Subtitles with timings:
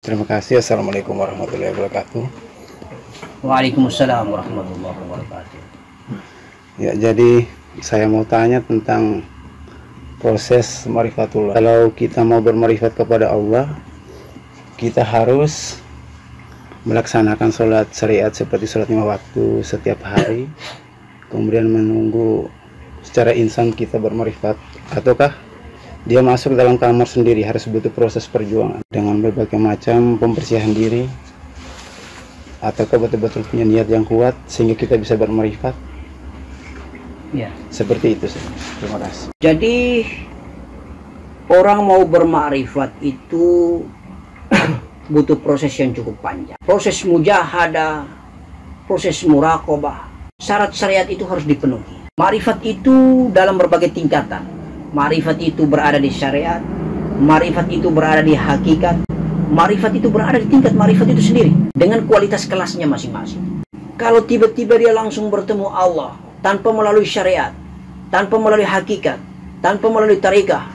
[0.00, 0.64] Terima kasih.
[0.64, 2.24] Assalamualaikum warahmatullahi wabarakatuh.
[3.44, 5.60] Waalaikumsalam warahmatullahi wabarakatuh.
[6.80, 7.44] Ya, jadi
[7.84, 9.20] saya mau tanya tentang
[10.16, 11.52] proses marifatullah.
[11.52, 13.76] Kalau kita mau bermarifat kepada Allah,
[14.80, 15.84] kita harus
[16.88, 20.48] melaksanakan sholat syariat seperti sholat lima waktu setiap hari,
[21.28, 22.48] kemudian menunggu
[23.04, 24.56] secara insan kita bermarifat,
[24.96, 25.36] ataukah
[26.08, 31.04] dia masuk dalam kamar sendiri harus butuh proses perjuangan dengan berbagai macam pembersihan diri,
[32.64, 35.76] ataukah betul-betul punya niat yang kuat sehingga kita bisa bermarifat?
[37.36, 37.52] Ya.
[37.68, 38.42] Seperti itu sih.
[38.80, 39.28] Terima kasih.
[39.44, 40.08] Jadi
[41.52, 43.80] orang mau bermakrifat itu
[45.12, 46.56] butuh proses yang cukup panjang.
[46.64, 48.08] Proses mujahadah,
[48.88, 50.08] proses muraqabah.
[50.40, 52.08] Syarat syariat itu harus dipenuhi.
[52.16, 54.59] Marifat itu dalam berbagai tingkatan.
[54.90, 56.58] Marifat itu berada di syariat,
[57.22, 59.06] marifat itu berada di hakikat,
[59.46, 63.62] marifat itu berada di tingkat marifat itu sendiri dengan kualitas kelasnya masing-masing.
[63.94, 67.54] Kalau tiba-tiba dia langsung bertemu Allah tanpa melalui syariat,
[68.10, 69.22] tanpa melalui hakikat,
[69.62, 70.66] tanpa melalui tarikah,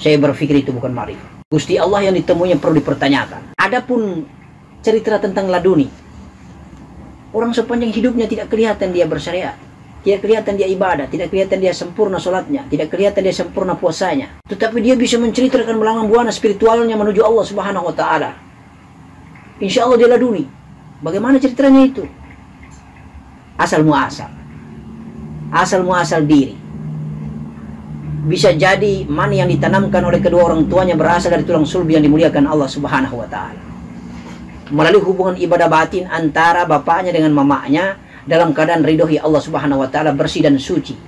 [0.00, 1.44] saya berpikir itu bukan marifat.
[1.52, 3.52] Gusti Allah yang ditemuinya perlu dipertanyakan.
[3.60, 4.24] Adapun
[4.80, 5.92] cerita tentang laduni,
[7.36, 9.65] orang sepanjang hidupnya tidak kelihatan dia bersyariat.
[10.06, 14.38] Tidak kelihatan dia ibadah, tidak kelihatan dia sempurna sholatnya, tidak kelihatan dia sempurna puasanya.
[14.46, 18.38] Tetapi dia bisa menceritakan melangang buana spiritualnya menuju Allah Subhanahu wa taala.
[19.58, 20.46] Insya Allah dia laduni.
[21.02, 22.06] Bagaimana ceritanya itu?
[23.58, 24.30] Asal muasal.
[25.50, 26.54] Asal muasal diri.
[28.30, 32.46] Bisa jadi mana yang ditanamkan oleh kedua orang tuanya berasal dari tulang sulbi yang dimuliakan
[32.46, 33.58] Allah Subhanahu wa taala.
[34.70, 40.10] Melalui hubungan ibadah batin antara bapaknya dengan mamanya dalam keadaan ridhoi Allah Subhanahu wa taala
[40.12, 40.98] bersih dan suci.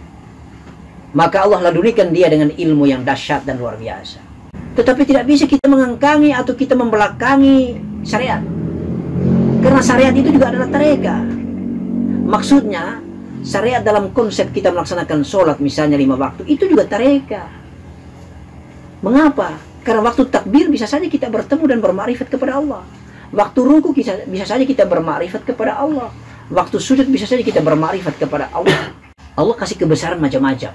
[1.13, 4.23] Maka Allah ladunikan dia dengan ilmu yang dahsyat dan luar biasa.
[4.79, 8.39] Tetapi tidak bisa kita mengangkangi atau kita membelakangi syariat.
[9.59, 11.19] Karena syariat itu juga adalah tareka.
[12.29, 13.03] Maksudnya,
[13.43, 17.51] syariat dalam konsep kita melaksanakan sholat misalnya lima waktu, itu juga tareka.
[19.03, 19.59] Mengapa?
[19.83, 22.85] Karena waktu takbir bisa saja kita bertemu dan bermarifat kepada Allah.
[23.33, 26.13] Waktu ruku bisa, bisa saja kita bermarifat kepada Allah.
[26.49, 28.97] Waktu sujud bisa saja kita bermarifat kepada Allah.
[29.37, 30.73] Allah kasih kebesaran macam-macam.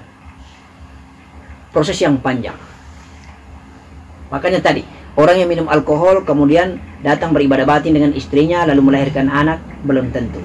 [1.74, 2.54] Proses yang panjang.
[4.30, 4.86] Makanya tadi,
[5.18, 10.38] orang yang minum alkohol kemudian datang beribadah batin dengan istrinya lalu melahirkan anak, belum tentu.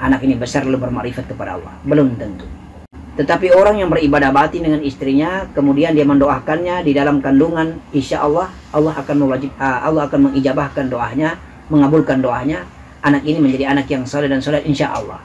[0.00, 2.48] Anak ini besar lalu bermarifat kepada Allah, belum tentu.
[3.12, 8.48] Tetapi orang yang beribadah batin dengan istrinya, kemudian dia mendoakannya di dalam kandungan, insya Allah
[8.72, 11.36] Allah akan mewajib, Allah akan mengijabahkan doanya,
[11.68, 12.64] mengabulkan doanya.
[13.02, 15.18] Anak ini menjadi anak yang soleh dan soleh, insya Allah.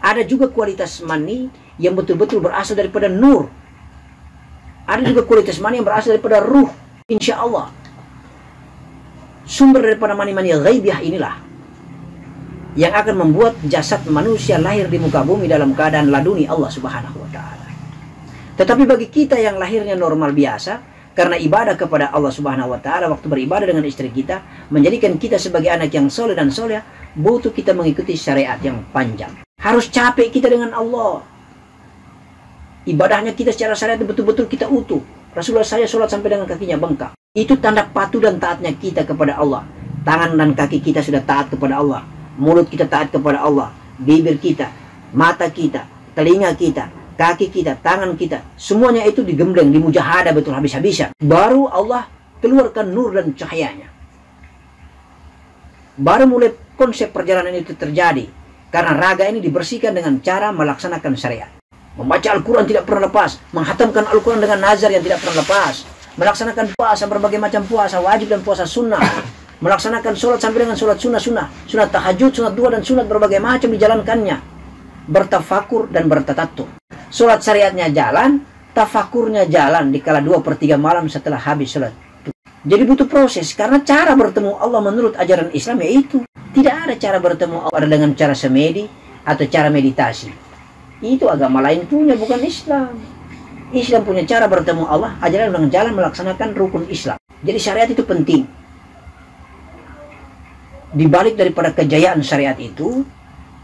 [0.00, 3.52] Ada juga kualitas mani yang betul-betul berasal daripada nur.
[4.88, 6.72] Ada juga kualitas mani yang berasal daripada ruh,
[7.12, 7.68] insya Allah.
[9.44, 11.34] Sumber daripada mani-mani ghaibiah inilah
[12.78, 17.28] yang akan membuat jasad manusia lahir di muka bumi dalam keadaan laduni Allah Subhanahu wa
[17.34, 17.66] taala.
[18.54, 20.78] Tetapi bagi kita yang lahirnya normal biasa
[21.20, 24.40] karena ibadah kepada Allah Subhanahu wa taala waktu beribadah dengan istri kita
[24.72, 26.80] menjadikan kita sebagai anak yang soleh dan soleh
[27.12, 29.44] butuh kita mengikuti syariat yang panjang.
[29.60, 31.20] Harus capek kita dengan Allah.
[32.88, 35.04] Ibadahnya kita secara syariat betul-betul kita utuh.
[35.36, 37.12] Rasulullah saya sholat sampai dengan kakinya bengkak.
[37.36, 39.68] Itu tanda patuh dan taatnya kita kepada Allah.
[40.00, 42.00] Tangan dan kaki kita sudah taat kepada Allah
[42.40, 43.68] mulut kita taat kepada Allah,
[44.00, 44.72] bibir kita,
[45.12, 45.84] mata kita,
[46.16, 46.88] telinga kita,
[47.20, 51.12] kaki kita, tangan kita, semuanya itu digembleng, dimujahadah betul habis-habisan.
[51.20, 52.08] Baru Allah
[52.40, 53.92] keluarkan nur dan cahayanya.
[56.00, 58.24] Baru mulai konsep perjalanan itu terjadi.
[58.72, 61.50] Karena raga ini dibersihkan dengan cara melaksanakan syariat.
[62.00, 63.36] Membaca Al-Quran tidak pernah lepas.
[63.52, 65.84] Menghatamkan Al-Quran dengan nazar yang tidak pernah lepas.
[66.16, 69.02] Melaksanakan puasa, berbagai macam puasa, wajib dan puasa sunnah
[69.60, 73.68] melaksanakan sholat sampai dengan sholat sunnah sunnah sunat tahajud sunat dua dan sunat berbagai macam
[73.68, 74.40] dijalankannya
[75.04, 76.79] bertafakur dan bertatatur
[77.10, 78.40] sholat syariatnya jalan
[78.72, 81.92] tafakurnya jalan di kala dua per tiga malam setelah habis sholat
[82.60, 86.20] jadi butuh proses karena cara bertemu Allah menurut ajaran Islam yaitu
[86.52, 88.84] tidak ada cara bertemu Allah dengan cara semedi
[89.24, 90.28] atau cara meditasi.
[91.00, 93.00] Itu agama lain punya bukan Islam.
[93.72, 97.16] Islam punya cara bertemu Allah ajaran dengan jalan melaksanakan rukun Islam.
[97.40, 98.44] Jadi syariat itu penting.
[100.90, 103.06] Di balik daripada kejayaan syariat itu,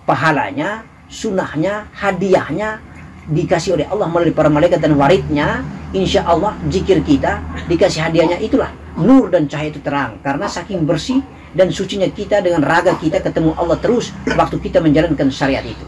[0.08, 2.80] pahalanya, sunnahnya, hadiahnya
[3.30, 8.70] dikasih oleh Allah melalui para malaikat dan waridnya, insya Allah jikir kita dikasih hadiahnya itulah
[8.96, 11.20] nur dan cahaya itu terang karena saking bersih
[11.52, 15.86] dan sucinya kita dengan raga kita ketemu Allah terus waktu kita menjalankan syariat itu.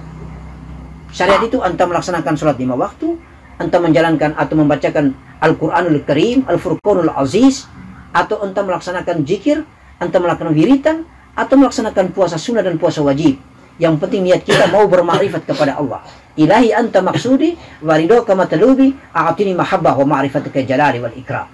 [1.12, 3.16] Syariat itu anta melaksanakan sholat lima waktu,
[3.56, 7.64] anta menjalankan atau membacakan Al-Quranul Karim, Al-Furqanul Aziz,
[8.12, 9.64] atau entah melaksanakan zikir,
[10.00, 10.96] entah melaksanakan wiritan,
[11.38, 13.38] atau melaksanakan puasa sunnah dan puasa wajib.
[13.78, 16.02] Yang penting niat kita mau bermakrifat kepada Allah.
[16.38, 21.50] Ilahi anta maksudi, waridoka matalubi, a'atini mahabbah wa ma'rifatuka jalali wal ikram.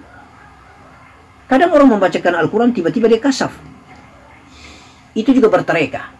[1.49, 3.53] Kadang orang membacakan Al-Quran tiba-tiba dia kasaf.
[5.17, 6.13] Itu juga bertereka.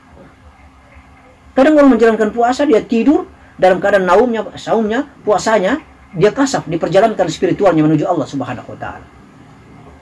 [1.53, 5.79] Kadang orang menjalankan puasa dia tidur dalam keadaan naumnya, saumnya, puasanya
[6.15, 9.06] dia kasaf diperjalankan spiritualnya menuju Allah Subhanahu wa taala.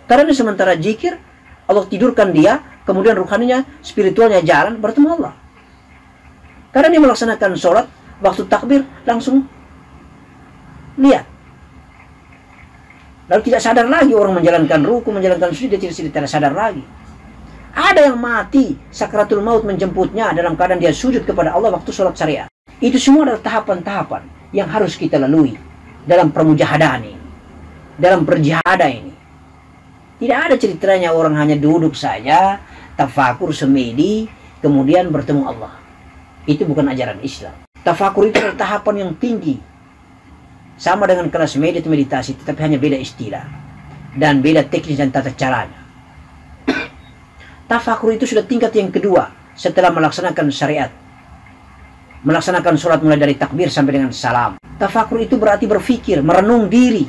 [0.07, 1.19] Karena sementara jikir
[1.67, 5.33] Allah tidurkan dia, kemudian ruhaninya, spiritualnya jalan bertemu Allah.
[6.75, 7.85] Karena dia melaksanakan sholat,
[8.19, 9.47] waktu takbir langsung
[10.99, 11.25] lihat.
[13.31, 16.83] Lalu tidak sadar lagi orang menjalankan ruku, menjalankan sujud, dia tidak, tidak sadar lagi.
[17.73, 22.45] Ada yang mati, sakratul maut menjemputnya dalam keadaan dia sujud kepada Allah waktu sholat syariat.
[22.77, 24.21] Itu semua adalah tahapan-tahapan
[24.53, 25.57] yang harus kita lalui
[26.05, 27.15] dalam permujahadah ini.
[27.97, 29.13] Dalam perjihadah ini.
[30.19, 32.61] Tidak ada ceritanya orang hanya duduk saja,
[32.93, 34.29] tafakur semedi,
[34.61, 35.73] kemudian bertemu Allah.
[36.45, 37.62] Itu bukan ajaran Islam.
[37.83, 39.59] Tafakur itu adalah tahapan yang tinggi.
[40.79, 43.43] Sama dengan kelas medit meditasi, tetapi hanya beda istilah.
[44.15, 45.83] Dan beda teknis dan tata caranya.
[47.69, 50.89] Tafakur itu sudah tingkat yang kedua setelah melaksanakan syariat.
[52.23, 54.55] Melaksanakan sholat mulai dari takbir sampai dengan salam.
[54.79, 57.03] Tafakur itu berarti berpikir, merenung diri,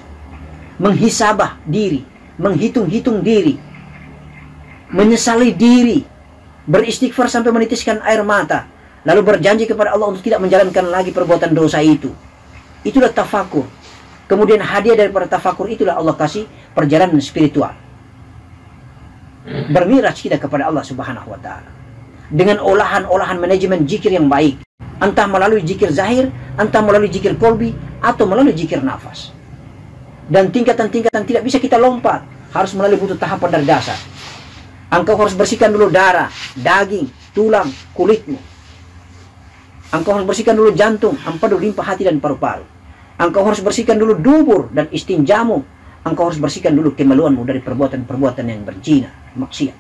[0.83, 2.03] menghisabah diri,
[2.35, 3.55] menghitung-hitung diri,
[4.91, 6.03] menyesali diri,
[6.67, 8.74] beristighfar sampai menitiskan air mata,
[9.05, 12.11] lalu berjanji kepada Allah untuk tidak menjalankan lagi perbuatan dosa itu.
[12.85, 13.65] Itulah tafakur.
[14.25, 17.77] Kemudian hadiah daripada tafakur itulah Allah kasih perjalanan spiritual.
[19.45, 21.69] Bermiraj kita kepada Allah Subhanahu wa taala.
[22.33, 24.65] Dengan olahan-olahan manajemen jikir yang baik.
[25.01, 29.37] Entah melalui jikir zahir, entah melalui jikir kolbi, atau melalui jikir nafas.
[30.33, 32.25] Dan tingkatan-tingkatan tidak bisa kita lompat.
[32.57, 34.01] Harus melalui butuh tahapan dari dasar.
[34.89, 38.54] Engkau harus bersihkan dulu darah, daging, tulang, kulitmu.
[39.95, 42.67] Engkau harus bersihkan dulu jantung, empedu, limpa hati dan paru-paru.
[43.15, 45.63] Engkau harus bersihkan dulu dubur dan istinjamu.
[46.03, 49.77] Engkau harus bersihkan dulu kemaluanmu dari perbuatan-perbuatan yang berzina, maksiat.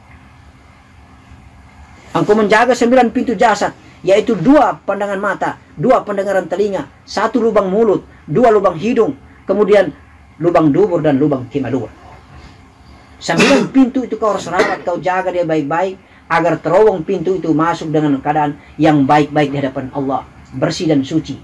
[2.14, 3.74] Engkau menjaga sembilan pintu jasad,
[4.06, 9.18] yaitu dua pandangan mata, dua pendengaran telinga, satu lubang mulut, dua lubang hidung,
[9.50, 9.90] kemudian
[10.38, 11.90] lubang dubur dan lubang kemaluan.
[13.18, 17.94] Sembilan pintu itu kau harus rawat, kau jaga dia baik-baik, agar terowong pintu itu masuk
[17.94, 21.38] dengan keadaan yang baik-baik di hadapan Allah, bersih dan suci.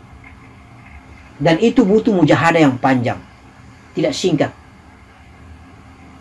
[1.39, 3.17] Dan itu butuh mujahadah yang panjang,
[3.95, 4.51] tidak singkat.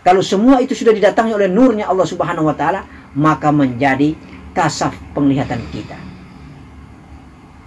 [0.06, 2.86] Kalau semua itu sudah didatangi oleh nurnya Allah Subhanahu wa taala,
[3.18, 4.14] maka menjadi
[4.54, 5.98] kasaf penglihatan kita.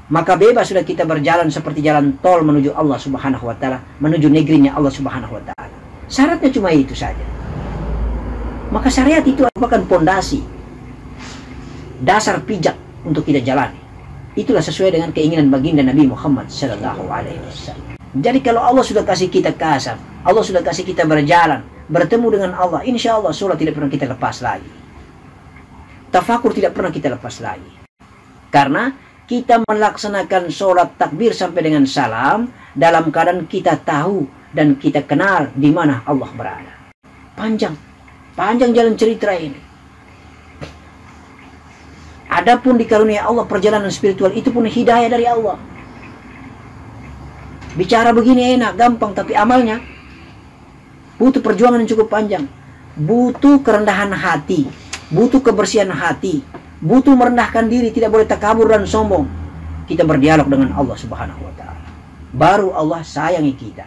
[0.08, 4.78] Maka bebas sudah kita berjalan seperti jalan tol menuju Allah Subhanahu wa taala, menuju negerinya
[4.78, 5.75] Allah Subhanahu wa taala.
[6.06, 7.26] Syaratnya cuma itu saja.
[8.72, 10.40] Maka syariat itu merupakan pondasi
[12.02, 12.75] dasar pijak
[13.06, 13.78] untuk kita jalani.
[14.34, 17.94] Itulah sesuai dengan keinginan baginda Nabi Muhammad sallallahu alaihi wasallam.
[18.12, 19.96] Jadi kalau Allah sudah kasih kita kasar,
[20.26, 24.43] Allah sudah kasih kita berjalan, bertemu dengan Allah, insya Allah sholat tidak pernah kita lepas
[24.44, 24.69] lagi.
[26.12, 27.73] Tafakur tidak pernah kita lepas lagi.
[28.52, 28.92] Karena
[29.25, 35.73] kita melaksanakan sholat takbir sampai dengan salam dalam keadaan kita tahu dan kita kenal di
[35.73, 36.73] mana Allah berada.
[37.32, 37.73] Panjang,
[38.37, 39.72] panjang jalan cerita ini.
[42.42, 45.62] Adapun di karunia Allah perjalanan spiritual itu pun hidayah dari Allah.
[47.78, 49.78] Bicara begini enak, gampang, tapi amalnya
[51.22, 52.50] butuh perjuangan yang cukup panjang.
[52.99, 54.66] Butuh kerendahan hati,
[55.14, 56.42] butuh kebersihan hati,
[56.82, 59.25] butuh merendahkan diri, tidak boleh takabur dan sombong.
[59.87, 61.87] Kita berdialog dengan Allah Subhanahu wa taala.
[62.34, 63.87] Baru Allah sayangi kita.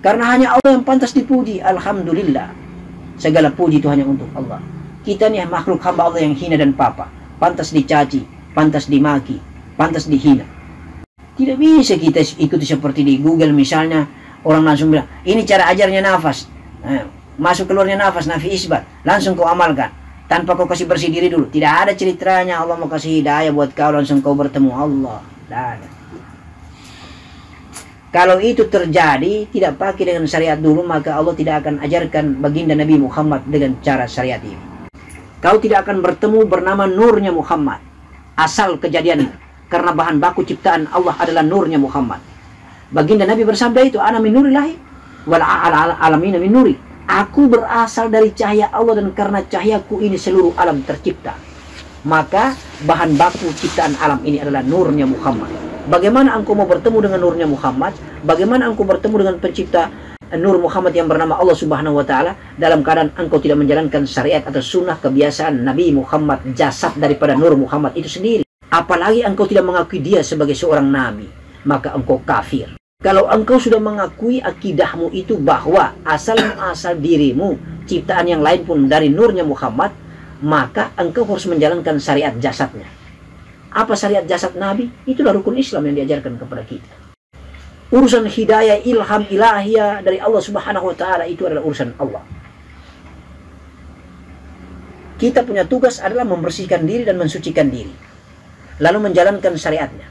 [0.00, 1.60] Karena hanya Allah yang pantas dipuji.
[1.60, 2.50] Alhamdulillah.
[3.20, 4.58] Segala puji itu hanya untuk Allah.
[5.06, 7.21] Kita nih makhluk hamba Allah yang hina dan papa.
[7.42, 8.22] Pantas dicaci,
[8.54, 9.42] pantas dimaki,
[9.74, 10.46] pantas dihina.
[11.34, 14.06] Tidak bisa kita ikuti seperti di Google misalnya.
[14.46, 16.46] Orang langsung bilang, ini cara ajarnya nafas.
[16.86, 17.02] Eh,
[17.42, 18.86] masuk keluarnya nafas, nafi isbat.
[19.02, 19.90] Langsung kau amalkan.
[20.30, 21.50] Tanpa kau kasih bersih diri dulu.
[21.50, 25.18] Tidak ada ceritanya Allah mau kasih hidayah buat kau langsung kau bertemu Allah.
[28.14, 33.02] Kalau itu terjadi, tidak pakai dengan syariat dulu, maka Allah tidak akan ajarkan baginda Nabi
[33.02, 34.71] Muhammad dengan cara syariat ini.
[35.42, 37.82] Kau tidak akan bertemu bernama nurnya Muhammad.
[38.38, 39.26] Asal kejadian
[39.66, 42.22] karena bahan baku ciptaan Allah adalah nurnya Muhammad.
[42.94, 44.78] Baginda Nabi bersabda itu, ana min nurillahi
[45.26, 46.74] wal alamina min nuri.
[47.10, 51.34] Aku berasal dari cahaya Allah dan karena cahayaku ini seluruh alam tercipta.
[52.06, 52.54] Maka
[52.86, 55.50] bahan baku ciptaan alam ini adalah nurnya Muhammad.
[55.90, 57.98] Bagaimana engkau mau bertemu dengan nurnya Muhammad?
[58.22, 59.90] Bagaimana engkau bertemu dengan pencipta
[60.40, 64.64] Nur Muhammad yang bernama Allah Subhanahu wa taala dalam keadaan engkau tidak menjalankan syariat atau
[64.64, 68.42] sunnah kebiasaan Nabi Muhammad jasad daripada Nur Muhammad itu sendiri.
[68.72, 71.28] Apalagi engkau tidak mengakui dia sebagai seorang nabi
[71.68, 72.72] maka engkau kafir.
[73.04, 79.12] Kalau engkau sudah mengakui akidahmu itu bahwa asal asal dirimu ciptaan yang lain pun dari
[79.12, 79.92] nurnya Muhammad
[80.40, 82.88] maka engkau harus menjalankan syariat jasadnya.
[83.68, 84.88] Apa syariat jasad Nabi?
[85.04, 87.01] Itulah rukun Islam yang diajarkan kepada kita
[87.92, 92.24] urusan hidayah ilham ilahiyah dari Allah Subhanahu wa taala itu adalah urusan Allah.
[95.20, 97.94] Kita punya tugas adalah membersihkan diri dan mensucikan diri.
[98.82, 100.08] Lalu menjalankan syariatnya.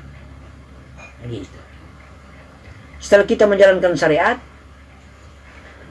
[1.28, 1.60] Gitu.
[3.02, 4.40] Setelah kita menjalankan syariat,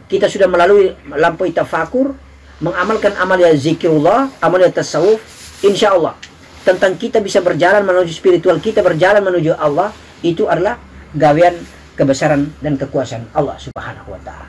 [0.09, 2.17] kita sudah melalui lampu tafakur,
[2.65, 5.21] mengamalkan amalia zikirullah, amalia tasawuf,
[5.61, 6.17] insya Allah
[6.65, 10.77] tentang kita bisa berjalan menuju spiritual kita berjalan menuju Allah itu adalah
[11.17, 11.57] gawean
[12.01, 14.49] kebesaran dan kekuasaan Allah Subhanahu wa taala.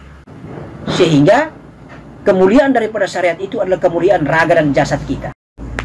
[0.95, 1.51] Sehingga
[2.23, 5.35] kemuliaan daripada syariat itu adalah kemuliaan raga dan jasad kita.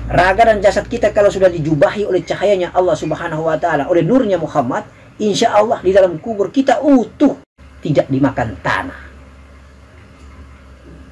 [0.06, 4.38] Raga dan jasad kita kalau sudah dijubahi oleh cahayanya Allah Subhanahu wa taala, oleh nurnya
[4.38, 4.87] Muhammad,
[5.18, 7.42] insya Allah di dalam kubur kita utuh,
[7.82, 9.00] tidak dimakan tanah.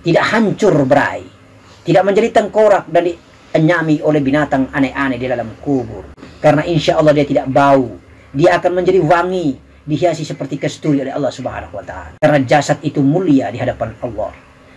[0.06, 1.26] Tidak hancur berai,
[1.82, 6.14] tidak menjadi tengkorak dan dienyami oleh binatang aneh-aneh di dalam kubur.
[6.38, 7.98] Karena insya Allah dia tidak bau,
[8.30, 12.16] dia akan menjadi wangi, dihiasi seperti kesturi oleh Allah Subhanahu wa taala.
[12.18, 14.32] Karena jasad itu mulia di hadapan Allah.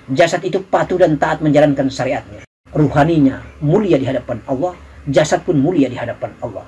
[0.07, 2.47] Jasad itu patuh dan taat menjalankan syariatnya.
[2.71, 4.75] Ruhaninya mulia di hadapan Allah,
[5.07, 6.67] jasad pun mulia di hadapan Allah.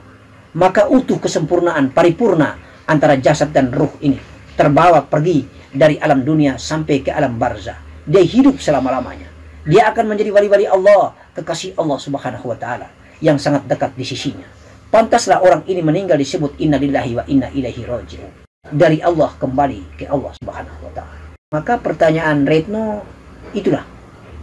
[0.55, 2.57] Maka utuh kesempurnaan paripurna
[2.89, 4.17] antara jasad dan ruh ini
[4.59, 7.77] terbawa pergi dari alam dunia sampai ke alam barzah.
[8.03, 9.29] Dia hidup selama-lamanya.
[9.63, 12.89] Dia akan menjadi wali-wali Allah, kekasih Allah Subhanahu wa taala
[13.23, 14.58] yang sangat dekat di sisinya.
[14.89, 18.49] Pantaslah orang ini meninggal disebut inna lillahi wa inna ilaihi raji'un.
[18.73, 21.37] Dari Allah kembali ke Allah Subhanahu wa taala.
[21.53, 23.05] Maka pertanyaan Retno
[23.53, 23.85] itulah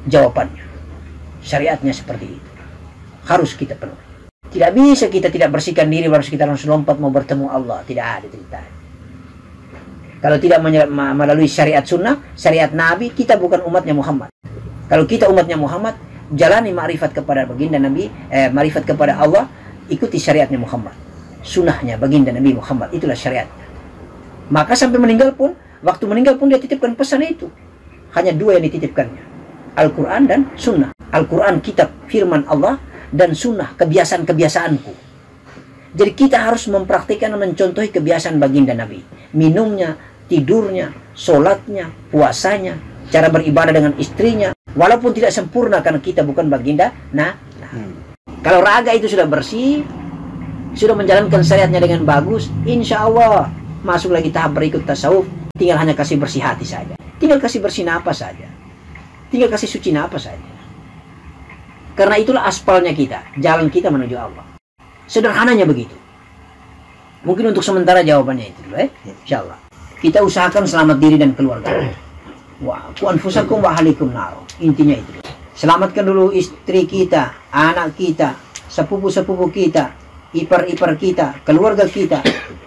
[0.07, 0.63] jawabannya.
[1.43, 2.51] Syariatnya seperti itu.
[3.27, 3.99] Harus kita penuhi.
[4.47, 7.83] Tidak bisa kita tidak bersihkan diri harus kita langsung lompat mau bertemu Allah.
[7.83, 8.63] Tidak ada cerita.
[10.23, 10.63] Kalau tidak
[10.95, 14.31] melalui syariat sunnah, syariat Nabi, kita bukan umatnya Muhammad.
[14.87, 15.99] Kalau kita umatnya Muhammad,
[16.31, 19.51] jalani ma'rifat kepada baginda Nabi, eh, ma'rifat kepada Allah,
[19.89, 20.95] ikuti syariatnya Muhammad.
[21.47, 22.91] Sunnahnya baginda Nabi Muhammad.
[22.91, 23.67] Itulah syariatnya
[24.47, 27.51] maka sampai meninggal pun waktu meninggal pun dia titipkan pesan itu.
[28.15, 29.25] Hanya dua yang dititipkannya.
[29.77, 30.95] Al-Quran dan sunnah.
[31.13, 32.81] Al-Quran kitab firman Allah
[33.13, 34.93] dan sunnah kebiasaan-kebiasaanku.
[35.97, 39.01] Jadi kita harus mempraktikkan dan mencontohi kebiasaan baginda Nabi.
[39.37, 39.97] Minumnya,
[40.29, 42.81] tidurnya, sholatnya, puasanya
[43.13, 44.53] cara beribadah dengan istrinya.
[44.77, 47.73] Walaupun tidak sempurna karena kita bukan baginda nah, nah.
[47.73, 48.06] Hmm
[48.47, 49.83] kalau raga itu sudah bersih,
[50.79, 53.51] sudah menjalankan syariatnya dengan bagus, insya Allah
[53.83, 55.27] masuk lagi tahap berikut tasawuf,
[55.59, 56.95] tinggal hanya kasih bersih hati saja.
[57.19, 58.47] Tinggal kasih bersih napas saja.
[59.35, 60.47] Tinggal kasih suci napas saja.
[61.99, 64.47] Karena itulah aspalnya kita, jalan kita menuju Allah.
[65.11, 65.99] Sederhananya begitu.
[67.27, 68.95] Mungkin untuk sementara jawabannya itu dulu, eh?
[69.11, 69.59] Insya Allah.
[69.99, 71.91] Kita usahakan selamat diri dan keluarga.
[72.63, 74.15] Wah, kuanfusakum wa halikum.
[74.63, 75.26] Intinya itu.
[75.57, 78.37] Selamatkan dulu istri kita, anak kita,
[78.69, 79.89] sepupu-sepupu kita,
[80.37, 82.21] ipar-ipar kita, keluarga kita.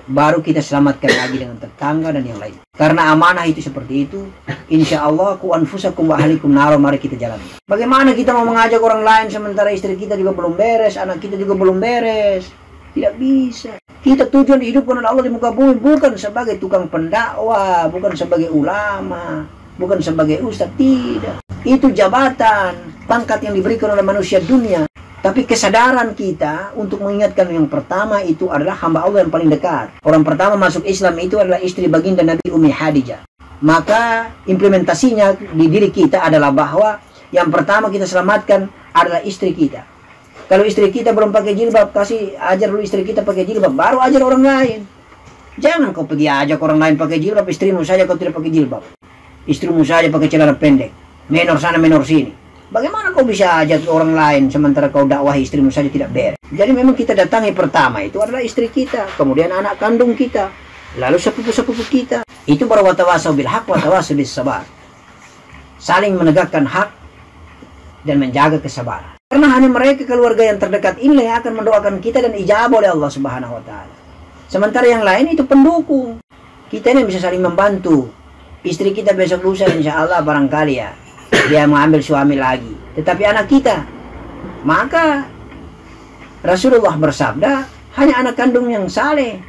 [0.10, 2.58] Baru kita selamatkan lagi dengan tetangga dan yang lain.
[2.74, 4.26] Karena amanah itu seperti itu.
[4.74, 7.38] Insya Allah ku anfusakum wa ahlikum naro mari kita jalan.
[7.70, 11.54] Bagaimana kita mau mengajak orang lain sementara istri kita juga belum beres, anak kita juga
[11.54, 12.50] belum beres.
[12.98, 13.78] Tidak bisa.
[14.02, 19.46] Kita tujuan hidup oleh Allah di muka bumi bukan sebagai tukang pendakwah, bukan sebagai ulama,
[19.80, 21.40] bukan sebagai ustaz, tidak.
[21.64, 22.76] Itu jabatan,
[23.08, 24.84] pangkat yang diberikan oleh manusia dunia.
[25.20, 29.92] Tapi kesadaran kita untuk mengingatkan yang pertama itu adalah hamba Allah yang paling dekat.
[30.04, 33.28] Orang pertama masuk Islam itu adalah istri baginda Nabi Umi Hadijah.
[33.60, 37.04] Maka implementasinya di diri kita adalah bahwa
[37.36, 39.84] yang pertama kita selamatkan adalah istri kita.
[40.48, 44.24] Kalau istri kita belum pakai jilbab, kasih ajar dulu istri kita pakai jilbab, baru ajar
[44.24, 44.80] orang lain.
[45.60, 48.82] Jangan kau pergi ajak orang lain pakai jilbab, istrimu saja kau tidak pakai jilbab.
[49.50, 50.94] Istrimu saja pakai celana pendek.
[51.34, 52.30] Menor sana menor sini.
[52.70, 56.38] Bagaimana kau bisa ajak orang lain sementara kau dakwah istrimu saja tidak beres?
[56.54, 60.54] Jadi memang kita datangi pertama itu adalah istri kita kemudian anak kandung kita
[61.02, 62.22] lalu sepupu-sepupu kita.
[62.46, 64.62] Itu baru watawasau bil hak watawasau bis sabar.
[65.82, 66.94] Saling menegakkan hak
[68.06, 69.18] dan menjaga kesabaran.
[69.34, 73.10] Karena hanya mereka keluarga yang terdekat ini yang akan mendoakan kita dan ijabah oleh Allah
[73.10, 73.96] Subhanahu wa taala.
[74.46, 76.22] Sementara yang lain itu pendukung.
[76.70, 78.14] Kita ini bisa saling membantu
[78.64, 80.92] istri kita besok lusa insya Allah barangkali ya.
[81.48, 82.74] Dia mengambil suami lagi.
[82.98, 83.78] Tetapi anak kita
[84.64, 85.28] maka
[86.44, 87.68] Rasulullah bersabda
[88.00, 89.40] hanya anak kandung yang saleh.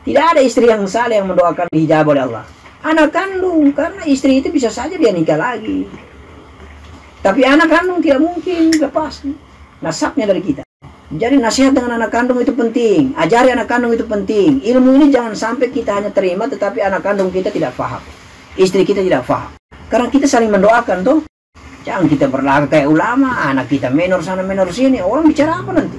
[0.00, 2.44] Tidak ada istri yang saleh yang mendoakan hijab oleh Allah.
[2.80, 5.84] Anak kandung karena istri itu bisa saja dia nikah lagi.
[7.20, 9.28] Tapi anak kandung tidak mungkin lepas
[9.84, 10.62] nasabnya dari kita.
[11.10, 13.12] Jadi nasihat dengan anak kandung itu penting.
[13.18, 14.62] Ajari anak kandung itu penting.
[14.62, 18.00] Ilmu ini jangan sampai kita hanya terima tetapi anak kandung kita tidak paham
[18.60, 19.56] istri kita tidak paham
[19.88, 21.18] karena kita saling mendoakan tuh
[21.80, 25.96] jangan kita berlaga kayak ulama anak kita menor sana menor sini orang bicara apa nanti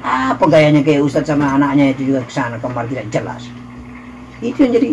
[0.00, 3.44] apa gayanya kayak ustadz sama anaknya itu juga ke sana kemari tidak jelas
[4.40, 4.90] itu yang jadi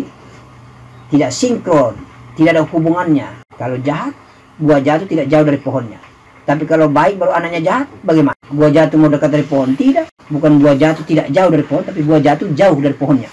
[1.06, 1.94] tidak sinkron,
[2.34, 3.28] tidak ada hubungannya.
[3.54, 4.10] Kalau jahat,
[4.58, 6.00] buah jatuh tidak jauh dari pohonnya.
[6.46, 8.38] Tapi kalau baik baru anaknya jahat, bagaimana?
[8.50, 9.74] Buah jatuh mau dekat dari pohon?
[9.74, 10.06] Tidak.
[10.30, 13.30] Bukan buah jatuh tidak jauh dari pohon, tapi buah jatuh jauh dari pohonnya.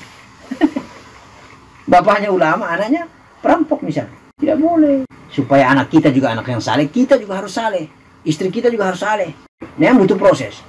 [1.91, 3.09] Bapaknya ulama, anaknya
[3.43, 4.15] perampok misalnya.
[4.39, 5.03] Tidak boleh.
[5.27, 7.85] Supaya anak kita juga anak yang saleh, kita juga harus saleh.
[8.23, 9.35] Istri kita juga harus saleh.
[9.75, 10.63] Nah, butuh proses.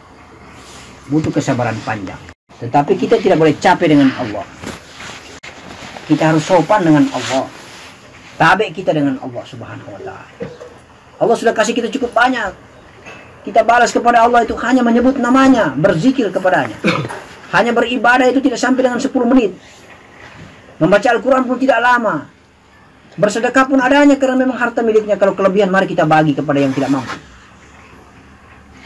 [1.07, 2.19] Butuh kesabaran panjang.
[2.59, 4.43] Tetapi kita tidak boleh capek dengan Allah.
[6.04, 7.47] Kita harus sopan dengan Allah.
[8.35, 10.26] Tabe kita dengan Allah Subhanahu wa taala.
[11.23, 12.50] Allah sudah kasih kita cukup banyak.
[13.47, 16.75] Kita balas kepada Allah itu hanya menyebut namanya, berzikir kepadanya.
[17.54, 19.54] Hanya beribadah itu tidak sampai dengan 10 menit.
[20.83, 22.34] Membaca Al-Quran pun tidak lama.
[23.14, 25.14] Bersedekah pun adanya karena memang harta miliknya.
[25.14, 27.16] Kalau kelebihan mari kita bagi kepada yang tidak mampu.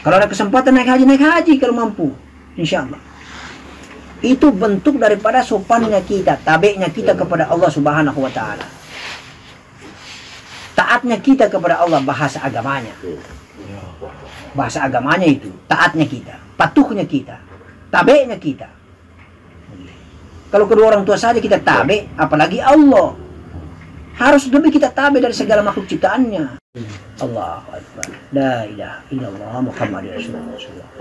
[0.05, 2.13] Kalau ada kesempatan naik haji, naik haji kalau mampu.
[2.55, 3.09] Insya Allah
[4.19, 8.67] itu bentuk daripada sopannya kita, tabeknya kita kepada Allah Subhanahu wa taala.
[10.75, 12.95] Taatnya kita kepada Allah bahasa agamanya.
[14.51, 17.39] Bahasa agamanya itu taatnya kita, patuhnya kita,
[17.87, 18.67] tabeknya kita.
[20.49, 23.28] Kalau kedua orang tua saja kita tabe, apalagi Allah.
[24.19, 26.59] Harus lebih kita tabe dari segala makhluk ciptaannya.
[27.23, 28.07] Allah Akbar.
[28.35, 30.99] La ilaha illallah Muhammad Rasulullah.